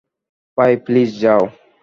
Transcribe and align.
ভাই, 0.57 0.73
প্লিজ 0.85 1.09
যাও। 1.21 1.43